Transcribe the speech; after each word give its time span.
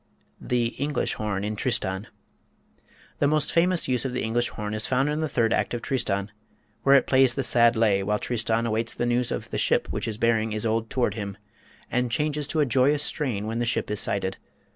The 0.41 0.69
English 0.79 1.13
Horn 1.13 1.43
in 1.43 1.55
"Tristan." 1.55 2.07
The 3.19 3.27
most 3.27 3.51
famous 3.51 3.87
use 3.87 4.03
of 4.03 4.13
the 4.13 4.23
English 4.23 4.49
horn 4.49 4.73
is 4.73 4.87
found 4.87 5.09
in 5.09 5.21
the 5.21 5.29
third 5.29 5.53
act 5.53 5.75
of 5.75 5.83
"Tristan," 5.83 6.31
where 6.81 6.95
it 6.95 7.05
plays 7.05 7.35
the 7.35 7.43
"sad 7.43 7.75
lay" 7.75 8.01
while 8.01 8.17
Tristan 8.17 8.65
awaits 8.65 8.97
news 8.99 9.31
of 9.31 9.51
the 9.51 9.59
ship 9.59 9.87
which 9.91 10.07
is 10.07 10.17
bearing 10.17 10.53
Isolde 10.53 10.89
toward 10.89 11.13
him, 11.13 11.37
and 11.91 12.09
changes 12.09 12.47
to 12.47 12.61
a 12.61 12.65
joyous 12.65 13.03
strain 13.03 13.45
when 13.45 13.59
the 13.59 13.65
ship 13.67 13.91
is 13.91 13.99
sighted. 13.99 14.37